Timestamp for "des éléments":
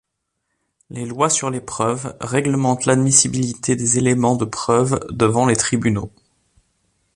3.75-4.35